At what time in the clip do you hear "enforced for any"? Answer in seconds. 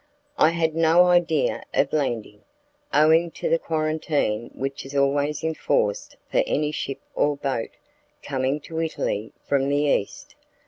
5.43-6.71